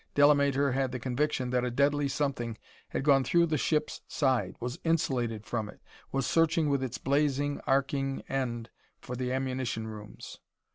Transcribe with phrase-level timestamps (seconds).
[0.15, 2.57] Delamater had the conviction that a deadly something
[2.89, 5.79] had gone through the ship's side was insulated from it
[6.11, 10.39] was searching with its blazing, arcing end for the ammunition rooms....